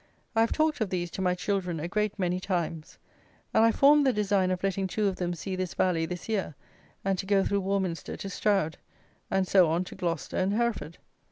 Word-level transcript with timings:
I 0.35 0.41
have 0.41 0.51
talked 0.51 0.81
of 0.81 0.89
these 0.89 1.11
to 1.11 1.21
my 1.21 1.35
children 1.35 1.79
a 1.79 1.87
great 1.87 2.17
many 2.17 2.39
times; 2.39 2.97
and 3.53 3.63
I 3.63 3.71
formed 3.71 4.03
the 4.03 4.11
design 4.11 4.49
of 4.49 4.63
letting 4.63 4.87
two 4.87 5.05
of 5.07 5.17
them 5.17 5.35
see 5.35 5.55
this 5.55 5.75
valley 5.75 6.07
this 6.07 6.27
year, 6.27 6.55
and 7.05 7.19
to 7.19 7.27
go 7.27 7.43
through 7.43 7.59
Warminster 7.61 8.17
to 8.17 8.27
Stroud, 8.27 8.77
and 9.29 9.47
so 9.47 9.69
on 9.69 9.83
to 9.83 9.93
Gloucester 9.93 10.37
and 10.37 10.53
Hereford. 10.55 10.97